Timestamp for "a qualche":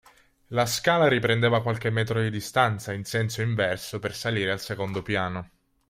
1.57-1.91